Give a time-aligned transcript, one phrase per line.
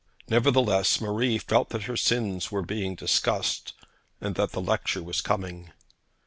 [0.29, 3.73] Nevertheless, Marie felt that her sins were being discussed,
[4.19, 5.73] and that the lecture was coming.